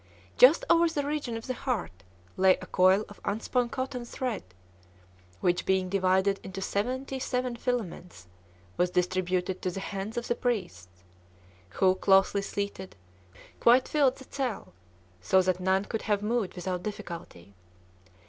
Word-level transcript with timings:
Just 0.35 0.65
over 0.67 0.89
the 0.89 1.05
region 1.05 1.37
of 1.37 1.45
the 1.45 1.53
heart 1.53 1.91
lay 2.35 2.55
a 2.55 2.65
coil 2.65 3.05
of 3.07 3.21
unspun 3.21 3.69
cotton 3.69 4.03
thread, 4.03 4.41
which, 5.41 5.63
being 5.63 5.89
divided 5.89 6.39
into 6.43 6.59
seventy 6.59 7.19
seven 7.19 7.55
filaments, 7.55 8.25
was 8.77 8.89
distributed 8.89 9.61
to 9.61 9.69
the 9.69 9.79
hands 9.79 10.17
of 10.17 10.27
the 10.27 10.33
priests, 10.33 11.03
who, 11.69 11.93
closely 11.93 12.41
seated, 12.41 12.95
quite 13.59 13.87
filled 13.87 14.15
the 14.15 14.43
ell, 14.43 14.73
so 15.21 15.39
that 15.43 15.59
none 15.59 15.85
could 15.85 16.01
have 16.01 16.23
moved 16.23 16.55
without 16.55 16.81
difficulty. 16.81 17.53